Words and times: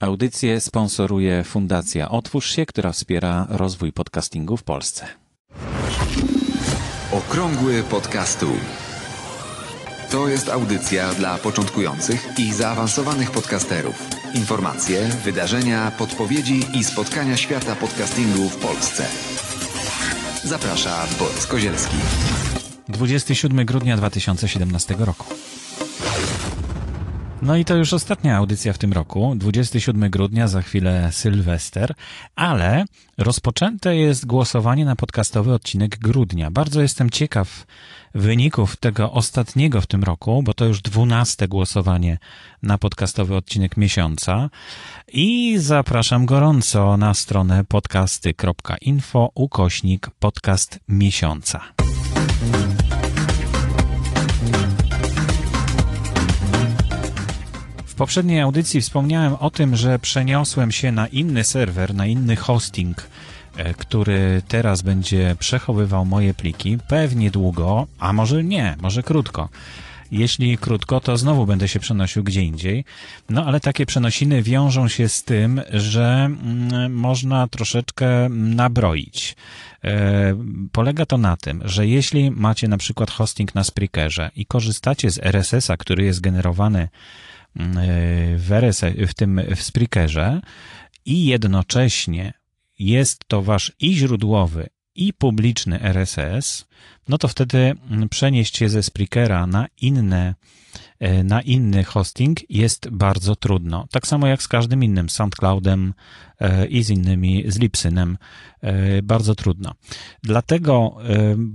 Audycję 0.00 0.60
sponsoruje 0.60 1.44
Fundacja 1.44 2.08
Otwórz 2.08 2.50
się, 2.50 2.66
która 2.66 2.92
wspiera 2.92 3.46
rozwój 3.50 3.92
podcastingu 3.92 4.56
w 4.56 4.62
Polsce. 4.62 5.06
Okrągły 7.12 7.82
podcastu. 7.82 8.46
To 10.10 10.28
jest 10.28 10.48
audycja 10.48 11.14
dla 11.14 11.38
początkujących 11.38 12.28
i 12.38 12.52
zaawansowanych 12.52 13.30
podcasterów. 13.30 14.08
Informacje, 14.34 15.08
wydarzenia, 15.24 15.92
podpowiedzi 15.98 16.60
i 16.74 16.84
spotkania 16.84 17.36
świata 17.36 17.76
podcastingu 17.76 18.48
w 18.48 18.56
Polsce. 18.56 19.06
Zaprasza 20.44 21.06
Borys 21.18 21.46
Kozielski. 21.46 21.96
27 22.88 23.66
grudnia 23.66 23.96
2017 23.96 24.94
roku. 24.98 25.39
No 27.42 27.56
i 27.56 27.64
to 27.64 27.76
już 27.76 27.92
ostatnia 27.92 28.36
audycja 28.36 28.72
w 28.72 28.78
tym 28.78 28.92
roku, 28.92 29.34
27 29.36 30.10
grudnia, 30.10 30.48
za 30.48 30.62
chwilę 30.62 31.08
Sylwester, 31.12 31.94
ale 32.36 32.84
rozpoczęte 33.18 33.96
jest 33.96 34.26
głosowanie 34.26 34.84
na 34.84 34.96
podcastowy 34.96 35.52
odcinek 35.52 35.98
grudnia. 35.98 36.50
Bardzo 36.50 36.82
jestem 36.82 37.10
ciekaw 37.10 37.66
wyników 38.14 38.76
tego 38.76 39.12
ostatniego 39.12 39.80
w 39.80 39.86
tym 39.86 40.04
roku, 40.04 40.42
bo 40.42 40.54
to 40.54 40.64
już 40.64 40.82
dwunaste 40.82 41.48
głosowanie 41.48 42.18
na 42.62 42.78
podcastowy 42.78 43.36
odcinek 43.36 43.76
miesiąca 43.76 44.50
i 45.12 45.58
zapraszam 45.58 46.26
gorąco 46.26 46.96
na 46.96 47.14
stronę 47.14 47.64
podcasty.info 47.64 49.30
ukośnik 49.34 50.10
podcast 50.18 50.80
miesiąca. 50.88 51.60
Poprzedniej 58.00 58.40
audycji 58.40 58.80
wspomniałem 58.80 59.34
o 59.34 59.50
tym, 59.50 59.76
że 59.76 59.98
przeniosłem 59.98 60.72
się 60.72 60.92
na 60.92 61.06
inny 61.06 61.44
serwer, 61.44 61.94
na 61.94 62.06
inny 62.06 62.36
hosting, 62.36 63.08
e, 63.56 63.74
który 63.74 64.42
teraz 64.48 64.82
będzie 64.82 65.36
przechowywał 65.38 66.04
moje 66.04 66.34
pliki. 66.34 66.78
Pewnie 66.88 67.30
długo, 67.30 67.86
a 67.98 68.12
może 68.12 68.44
nie, 68.44 68.76
może 68.80 69.02
krótko. 69.02 69.48
Jeśli 70.12 70.58
krótko, 70.58 71.00
to 71.00 71.16
znowu 71.16 71.46
będę 71.46 71.68
się 71.68 71.80
przenosił 71.80 72.24
gdzie 72.24 72.42
indziej. 72.42 72.84
No 73.30 73.44
ale 73.46 73.60
takie 73.60 73.86
przenosiny 73.86 74.42
wiążą 74.42 74.88
się 74.88 75.08
z 75.08 75.24
tym, 75.24 75.60
że 75.72 76.28
mm, 76.42 76.94
można 76.94 77.48
troszeczkę 77.48 78.28
nabroić. 78.28 79.36
E, 79.84 80.34
polega 80.72 81.06
to 81.06 81.18
na 81.18 81.36
tym, 81.36 81.62
że 81.64 81.86
jeśli 81.86 82.30
macie 82.30 82.68
na 82.68 82.78
przykład 82.78 83.10
hosting 83.10 83.54
na 83.54 83.64
Spreakerze 83.64 84.30
i 84.36 84.46
korzystacie 84.46 85.10
z 85.10 85.18
RSS-a, 85.18 85.76
który 85.76 86.04
jest 86.04 86.20
generowany 86.20 86.88
w, 88.36 88.52
RS, 88.52 88.80
w 89.06 89.14
tym 89.14 89.40
w 89.56 89.62
Spreakerze 89.62 90.40
i 91.04 91.26
jednocześnie 91.26 92.32
jest 92.78 93.24
to 93.28 93.42
wasz 93.42 93.72
i 93.80 93.94
źródłowy, 93.94 94.68
i 94.94 95.12
publiczny 95.12 95.80
RSS, 95.82 96.66
no 97.08 97.18
to 97.18 97.28
wtedy 97.28 97.74
przenieść 98.10 98.56
się 98.56 98.68
ze 98.68 98.82
Spreakera 98.82 99.46
na 99.46 99.66
inne 99.80 100.34
na 101.24 101.42
inny 101.42 101.84
hosting 101.84 102.50
jest 102.50 102.88
bardzo 102.88 103.36
trudno. 103.36 103.86
Tak 103.90 104.06
samo 104.06 104.26
jak 104.26 104.42
z 104.42 104.48
każdym 104.48 104.84
innym, 104.84 105.08
SoundCloudem 105.08 105.94
e, 106.40 106.66
i 106.66 106.82
z 106.82 106.90
innymi, 106.90 107.44
z 107.48 107.58
Lipsynem, 107.58 108.18
e, 108.60 109.02
bardzo 109.02 109.34
trudno. 109.34 109.74
Dlatego 110.22 110.96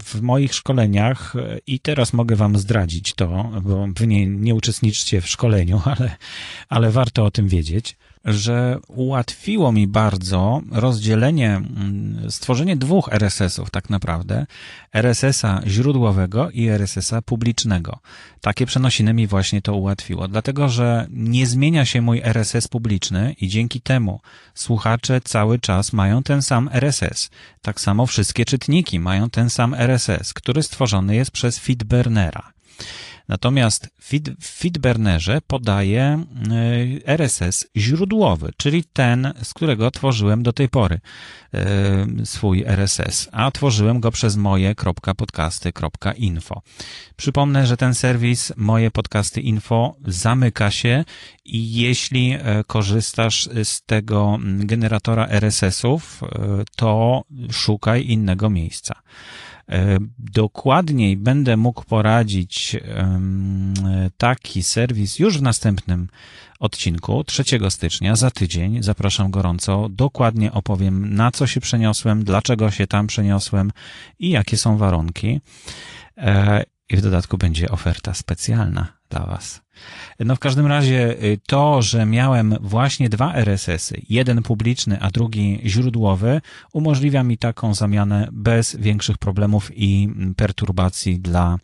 w 0.03 0.21
moich 0.21 0.53
szkoleniach, 0.53 1.33
i 1.67 1.79
teraz 1.79 2.13
mogę 2.13 2.35
Wam 2.35 2.57
zdradzić 2.57 3.13
to, 3.13 3.51
bo 3.63 3.87
Wy 3.97 4.07
nie, 4.07 4.27
nie 4.27 4.55
uczestniczycie 4.55 5.21
w 5.21 5.27
szkoleniu, 5.27 5.81
ale, 5.97 6.15
ale 6.69 6.91
warto 6.91 7.25
o 7.25 7.31
tym 7.31 7.47
wiedzieć, 7.47 7.97
że 8.25 8.79
ułatwiło 8.87 9.71
mi 9.71 9.87
bardzo 9.87 10.61
rozdzielenie, 10.71 11.55
mm, 11.55 12.31
stworzenie 12.31 12.77
dwóch 12.77 13.09
RSS-ów 13.11 13.69
tak 13.71 13.89
naprawdę, 13.89 14.45
RSS-a 14.93 15.61
źródłowego 15.67 16.49
i 16.49 16.67
RSS-a 16.67 17.21
publicznego. 17.21 17.99
Takie 18.41 18.65
przenosiny 18.65 19.13
mi 19.13 19.27
właśnie 19.27 19.61
to 19.61 19.75
ułatwiło, 19.75 20.27
dlatego 20.27 20.69
że 20.69 21.07
nie 21.09 21.47
zmienia 21.47 21.85
się 21.85 22.01
mój 22.01 22.21
RSS 22.23 22.67
publiczny 22.67 23.35
i 23.41 23.47
dzięki 23.47 23.81
temu 23.81 24.19
słuchacze 24.53 25.21
cały 25.21 25.59
czas 25.59 25.93
mają 25.93 26.23
ten 26.23 26.41
sam 26.41 26.69
RSS. 26.73 27.29
Tak 27.61 27.81
samo 27.81 28.05
wszystkie 28.05 28.45
czytniki 28.45 28.99
mają 28.99 29.29
ten 29.29 29.49
sam 29.49 29.73
RSS, 29.73 30.33
który 30.33 30.63
stworzony 30.63 31.15
jest 31.15 31.31
przez 31.31 31.59
Feedburnera. 31.59 32.55
Natomiast 33.27 33.89
w 34.39 34.59
Feedburnerze 34.59 35.41
podaje 35.47 36.23
y, 36.51 37.01
RSS 37.05 37.67
źródłowy, 37.77 38.51
czyli 38.57 38.83
ten, 38.83 39.33
z 39.43 39.53
którego 39.53 39.91
tworzyłem 39.91 40.43
do 40.43 40.53
tej 40.53 40.69
pory 40.69 40.99
y, 41.55 42.25
swój 42.25 42.63
RSS, 42.65 43.29
a 43.31 43.51
tworzyłem 43.51 43.99
go 43.99 44.11
przez 44.11 44.37
moje.podcasty.info. 44.37 46.61
Przypomnę, 47.15 47.67
że 47.67 47.77
ten 47.77 47.93
serwis 47.93 48.53
Moje 48.57 48.91
Podcasty 48.91 49.41
Info 49.41 49.95
zamyka 50.07 50.71
się 50.71 51.05
i 51.45 51.73
jeśli 51.73 52.33
y, 52.33 52.39
korzystasz 52.67 53.49
z 53.63 53.81
tego 53.81 54.39
generatora 54.43 55.27
RSS-ów, 55.27 56.21
to 56.75 57.23
szukaj 57.51 58.05
innego 58.05 58.49
miejsca. 58.49 58.95
E, 59.69 59.97
dokładniej 60.19 61.17
będę 61.17 61.57
mógł 61.57 61.83
poradzić 61.85 62.75
taki 64.17 64.63
serwis 64.63 65.19
już 65.19 65.37
w 65.37 65.41
następnym 65.41 66.07
odcinku 66.59 67.23
3 67.23 67.43
stycznia 67.69 68.15
za 68.15 68.31
tydzień. 68.31 68.83
Zapraszam 68.83 69.31
gorąco. 69.31 69.87
Dokładnie 69.89 70.51
opowiem, 70.51 71.13
na 71.13 71.31
co 71.31 71.47
się 71.47 71.61
przeniosłem, 71.61 72.23
dlaczego 72.23 72.71
się 72.71 72.87
tam 72.87 73.07
przeniosłem 73.07 73.71
i 74.19 74.29
jakie 74.29 74.57
są 74.57 74.77
warunki. 74.77 75.41
E, 76.17 76.63
I 76.89 76.97
w 76.97 77.01
dodatku 77.01 77.37
będzie 77.37 77.69
oferta 77.69 78.13
specjalna 78.13 78.87
dla 79.15 79.25
Was. 79.25 79.61
No 80.19 80.35
w 80.35 80.39
każdym 80.39 80.67
razie 80.67 81.23
y, 81.23 81.39
to, 81.47 81.81
że 81.81 82.05
miałem 82.05 82.55
właśnie 82.61 83.09
dwa 83.09 83.33
RSS-y, 83.33 84.01
jeden 84.09 84.43
publiczny, 84.43 85.01
a 85.01 85.11
drugi 85.11 85.61
źródłowy, 85.65 86.41
umożliwia 86.73 87.23
mi 87.23 87.37
taką 87.37 87.73
zamianę 87.73 88.29
bez 88.31 88.75
większych 88.75 89.17
problemów 89.17 89.71
i 89.75 90.09
perturbacji 90.37 91.19
dla, 91.19 91.57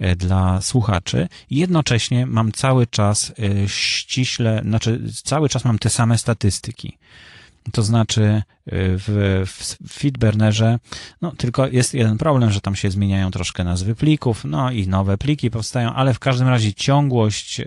y, 0.00 0.16
dla 0.16 0.60
słuchaczy. 0.60 1.28
Jednocześnie 1.50 2.26
mam 2.26 2.52
cały 2.52 2.86
czas 2.86 3.32
y, 3.38 3.68
ściśle, 3.68 4.62
znaczy 4.64 5.00
cały 5.24 5.48
czas 5.48 5.64
mam 5.64 5.78
te 5.78 5.90
same 5.90 6.18
statystyki. 6.18 6.98
To 7.72 7.82
znaczy 7.82 8.22
y, 8.22 8.72
w, 8.72 9.44
w 9.88 9.98
no 11.22 11.32
tylko 11.32 11.66
jest 11.66 11.94
jeden 11.94 12.18
problem, 12.18 12.50
że 12.50 12.60
tam 12.60 12.76
się 12.76 12.90
zmieniają 12.90 13.30
troszkę 13.30 13.64
nazwy 13.64 13.94
plików, 13.94 14.44
no 14.44 14.70
i 14.70 14.88
nowe 14.88 15.18
pliki 15.18 15.50
powstają, 15.50 15.92
ale 15.92 16.14
w 16.14 16.18
każdym 16.18 16.48
razie 16.48 16.74
ciągłość 16.74 17.60
y, 17.60 17.66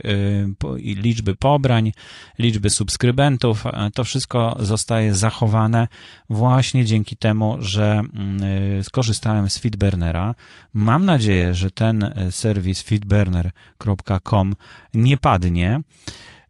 i 0.79 0.95
liczby 0.95 1.35
pobrań, 1.35 1.91
liczby 2.39 2.69
subskrybentów, 2.69 3.63
to 3.93 4.03
wszystko 4.03 4.57
zostaje 4.59 5.15
zachowane 5.15 5.87
właśnie 6.29 6.85
dzięki 6.85 7.17
temu, 7.17 7.57
że 7.59 8.01
y, 8.79 8.83
skorzystałem 8.83 9.49
z 9.49 9.57
Feedburnera. 9.57 10.35
Mam 10.73 11.05
nadzieję, 11.05 11.53
że 11.53 11.71
ten 11.71 12.13
serwis 12.31 12.81
feedburner.com 12.81 14.55
nie 14.93 15.17
padnie. 15.17 15.81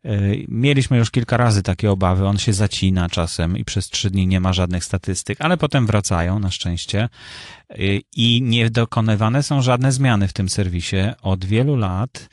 E, 0.06 0.20
mieliśmy 0.48 0.98
już 0.98 1.12
kilka 1.12 1.38
razy 1.38 1.64
takie 1.64 1.92
obawy, 1.92 2.28
on 2.28 2.38
się 2.38 2.54
zacina 2.54 3.10
czasem 3.10 3.58
i 3.58 3.66
przez 3.66 3.90
trzy 3.90 4.10
dni 4.10 4.28
nie 4.28 4.40
ma 4.40 4.54
żadnych 4.54 4.84
statystyk, 4.84 5.42
ale 5.42 5.58
potem 5.58 5.88
wracają 5.88 6.40
na 6.40 6.52
szczęście. 6.52 7.10
E, 7.70 7.76
i 8.16 8.42
nie 8.42 8.70
dokonywane 8.70 9.44
są 9.44 9.62
żadne 9.62 9.92
zmiany 9.92 10.28
w 10.28 10.34
tym 10.34 10.50
serwisie. 10.50 10.98
Od 11.22 11.46
wielu 11.46 11.76
lat 11.76 12.30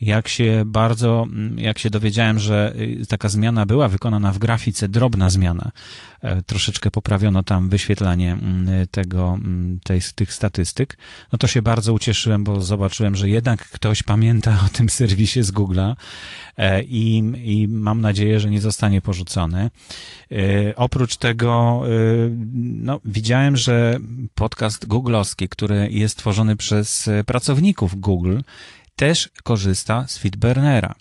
jak 0.00 0.28
się 0.28 0.62
bardzo, 0.66 1.26
jak 1.56 1.78
się 1.78 1.90
dowiedziałem, 1.90 2.38
że 2.38 2.72
y, 3.02 3.06
taka 3.08 3.28
zmiana 3.28 3.66
była 3.66 3.88
wykonana 3.88 4.32
w 4.32 4.38
grafice, 4.38 4.88
drobna 4.88 5.30
zmiana, 5.30 5.70
e, 6.22 6.42
troszeczkę 6.42 6.90
poprawiono 6.90 7.42
tam 7.42 7.68
wyświetlanie 7.68 8.32
mm, 8.32 8.86
tego, 8.90 9.38
mm, 9.44 9.80
tej, 9.84 10.00
tych 10.14 10.32
statystyk, 10.32 10.96
no 11.32 11.38
to 11.38 11.46
się 11.46 11.62
bardzo 11.62 11.92
ucieszyłem, 11.92 12.44
bo 12.44 12.60
zobaczyłem, 12.60 13.16
że 13.16 13.28
jednak 13.28 13.68
ktoś 13.68 14.02
pamięta 14.02 14.58
o 14.66 14.68
tym 14.68 14.88
serwisie 14.88 15.42
z 15.42 15.52
Google'a 15.52 15.94
e, 16.56 16.82
i, 16.82 17.18
i 17.44 17.68
mam 17.68 18.00
nadzieję, 18.00 18.40
że 18.40 18.50
nie 18.50 18.60
zostanie 18.60 19.00
porzucony. 19.00 19.70
E, 20.32 20.36
oprócz 20.76 21.16
tego, 21.16 21.82
no, 22.62 23.00
widziałem, 23.04 23.56
że 23.56 23.98
podcast 24.34 24.86
googlowski, 24.86 25.48
który 25.48 25.88
jest 25.90 26.16
tworzony 26.16 26.56
przez 26.56 27.10
pracowników 27.26 28.00
Google, 28.00 28.38
też 29.00 29.28
korzysta 29.42 30.04
z 30.08 30.18
Feedburnera. 30.18 30.94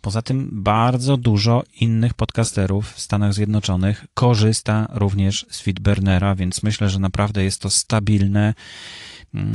Poza 0.00 0.22
tym 0.22 0.48
bardzo 0.52 1.16
dużo 1.16 1.62
innych 1.80 2.14
podcasterów 2.14 2.92
w 2.92 3.00
Stanach 3.00 3.34
Zjednoczonych 3.34 4.06
korzysta 4.14 4.88
również 4.92 5.46
z 5.50 5.60
Feedburnera, 5.60 6.34
więc 6.34 6.62
myślę, 6.62 6.88
że 6.88 6.98
naprawdę 6.98 7.44
jest 7.44 7.60
to 7.60 7.70
stabilne 7.70 8.54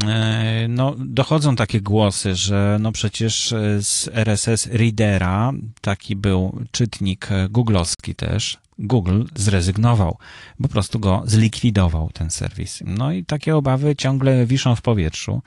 E, 0.08 0.68
no, 0.70 0.96
dochodzą 0.98 1.56
takie 1.56 1.82
głosy, 1.82 2.36
że 2.36 2.78
no 2.82 2.92
przecież 2.92 3.54
z 3.82 4.10
RSS 4.14 4.68
Readera, 4.68 5.52
taki 5.82 6.16
był 6.16 6.60
czytnik 6.72 7.30
googlowski 7.50 8.16
też, 8.16 8.58
Google 8.80 9.24
zrezygnował, 9.36 10.18
po 10.62 10.68
prostu 10.68 11.00
go 11.00 11.24
zlikwidował 11.26 12.10
ten 12.14 12.30
serwis. 12.30 12.80
No 12.86 13.12
i 13.12 13.26
takie 13.26 13.56
obawy 13.56 13.96
ciągle 13.96 14.46
wiszą 14.46 14.76
w 14.76 14.82
powietrzu. 14.82 15.42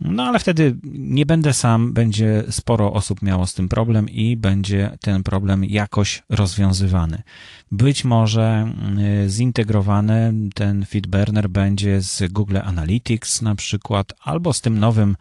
No 0.00 0.22
ale 0.22 0.38
wtedy 0.38 0.76
nie 0.92 1.26
będę 1.26 1.52
sam, 1.52 1.92
będzie 1.92 2.44
sporo 2.50 2.92
osób 2.92 3.22
miało 3.22 3.46
z 3.46 3.54
tym 3.54 3.68
problem 3.68 4.08
i 4.08 4.36
będzie 4.36 4.98
ten 5.00 5.22
problem 5.22 5.64
jakoś 5.64 6.22
rozwiązywany. 6.28 7.22
Być 7.72 8.04
może 8.04 8.72
y, 9.24 9.30
zintegrowany 9.30 10.32
ten 10.54 10.84
Feedburner 10.86 11.48
będzie 11.50 12.00
z 12.00 12.32
Google 12.32 12.58
Analytics 12.64 13.42
na 13.42 13.54
przykład, 13.54 14.12
albo 14.20 14.52
z 14.52 14.60
tym 14.60 14.78
nowym, 14.78 15.16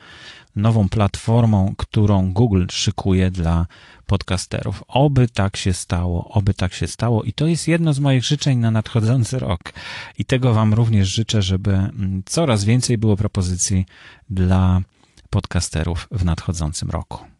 nową 0.57 0.89
platformą, 0.89 1.74
którą 1.77 2.33
Google 2.33 2.65
szykuje 2.71 3.31
dla 3.31 3.65
podcasterów. 4.06 4.83
Oby 4.88 5.27
tak 5.27 5.57
się 5.57 5.74
stało, 5.74 6.30
oby 6.30 6.54
tak 6.54 6.74
się 6.74 6.88
stało 6.88 7.24
i 7.24 7.33
to 7.33 7.48
jest 7.48 7.68
jedno 7.68 7.94
z 7.94 8.00
moich 8.00 8.24
życzeń 8.24 8.57
na 8.57 8.71
nadchodzący 8.71 9.39
rok. 9.39 9.74
I 10.18 10.25
tego 10.25 10.54
Wam 10.54 10.74
również 10.74 11.07
życzę, 11.07 11.42
żeby 11.42 11.71
mm, 11.74 12.24
coraz 12.25 12.63
więcej 12.63 12.98
było 12.98 13.18
propozycji 13.18 13.86
dla 14.30 14.81
podcasterów 15.30 16.07
w 16.12 16.25
nadchodzącym 16.25 16.89
roku. 16.89 17.36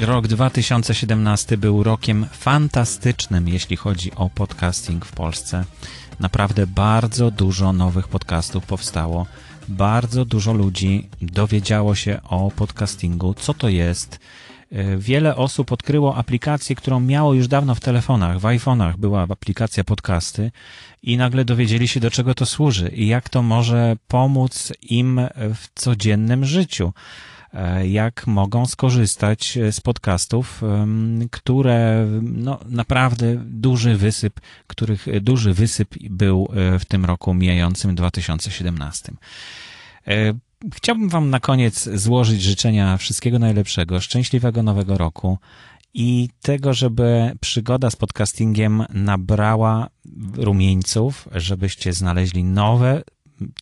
Rok 0.00 0.28
2017 0.28 1.56
był 1.56 1.82
rokiem 1.82 2.26
fantastycznym, 2.32 3.48
jeśli 3.48 3.76
chodzi 3.76 4.12
o 4.16 4.30
podcasting 4.30 5.04
w 5.04 5.12
Polsce. 5.12 5.64
Naprawdę 6.20 6.66
bardzo 6.66 7.30
dużo 7.30 7.72
nowych 7.72 8.08
podcastów 8.08 8.66
powstało 8.66 9.26
bardzo 9.68 10.24
dużo 10.24 10.52
ludzi 10.52 11.08
dowiedziało 11.22 11.94
się 11.94 12.20
o 12.24 12.50
podcastingu, 12.50 13.34
co 13.34 13.54
to 13.54 13.68
jest. 13.68 14.20
E, 14.72 14.96
wiele 14.96 15.36
osób 15.36 15.72
odkryło 15.72 16.16
aplikację, 16.16 16.76
którą 16.76 17.00
miało 17.00 17.34
już 17.34 17.48
dawno 17.48 17.74
w 17.74 17.80
telefonach, 17.80 18.38
w 18.38 18.42
iPhone'ach 18.42 18.96
była 18.96 19.22
aplikacja 19.22 19.84
podcasty 19.84 20.52
i 21.02 21.16
nagle 21.16 21.44
dowiedzieli 21.44 21.88
się, 21.88 22.00
do 22.00 22.10
czego 22.10 22.34
to 22.34 22.46
służy 22.46 22.88
i 22.88 23.06
jak 23.06 23.28
to 23.28 23.42
może 23.42 23.96
pomóc 24.08 24.72
im 24.82 25.20
w 25.36 25.68
codziennym 25.74 26.44
życiu. 26.44 26.92
E, 27.54 27.88
jak 27.88 28.26
mogą 28.26 28.66
skorzystać 28.66 29.58
z 29.70 29.80
podcastów, 29.80 30.62
które 31.30 32.06
no, 32.22 32.58
naprawdę 32.68 33.36
duży 33.44 33.96
wysyp, 33.96 34.40
których 34.66 35.20
duży 35.20 35.54
wysyp 35.54 35.94
był 36.10 36.48
e, 36.52 36.78
w 36.78 36.84
tym 36.84 37.04
roku 37.04 37.34
mijającym 37.34 37.94
2017. 37.94 39.12
E, 40.06 40.14
chciałbym 40.74 41.08
Wam 41.08 41.30
na 41.30 41.40
koniec 41.40 41.88
złożyć 41.94 42.42
życzenia 42.42 42.96
wszystkiego 42.96 43.38
najlepszego, 43.38 44.00
szczęśliwego 44.00 44.62
nowego 44.62 44.98
roku 44.98 45.38
i 45.94 46.28
tego, 46.42 46.74
żeby 46.74 47.32
przygoda 47.40 47.90
z 47.90 47.96
podcastingiem 47.96 48.84
nabrała 48.90 49.88
rumieńców, 50.34 51.28
żebyście 51.32 51.92
znaleźli 51.92 52.44
nowe, 52.44 53.02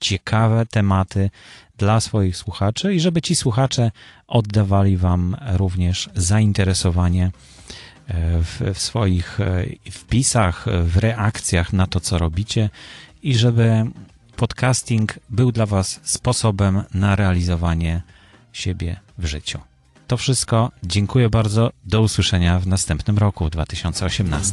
ciekawe 0.00 0.66
tematy 0.66 1.30
dla 1.78 2.00
swoich 2.00 2.36
słuchaczy 2.36 2.94
i 2.94 3.00
żeby 3.00 3.22
ci 3.22 3.34
słuchacze 3.34 3.90
oddawali 4.26 4.96
Wam 4.96 5.36
również 5.52 6.10
zainteresowanie 6.14 7.24
e, 7.26 7.32
w, 8.42 8.62
w, 8.74 8.78
swoich 8.78 9.40
e, 9.40 9.64
wpisach, 9.90 10.66
w 10.84 10.96
reakcjach 10.96 11.72
na 11.72 11.86
to, 11.86 12.00
co 12.00 12.18
robicie 12.18 12.70
i 13.22 13.34
żeby 13.34 13.86
podcasting 14.36 15.18
był 15.30 15.52
dla 15.52 15.66
Was 15.66 16.00
sposobem 16.02 16.82
na 16.94 17.16
realizowanie 17.16 18.02
siebie 18.52 18.96
w 19.18 19.26
życiu. 19.26 19.58
To 20.06 20.16
wszystko. 20.16 20.70
Dziękuję 20.82 21.28
bardzo. 21.28 21.70
Do 21.84 22.00
usłyszenia 22.00 22.58
w 22.58 22.66
następnym 22.66 23.18
roku 23.18 23.50
2018. 23.50 24.52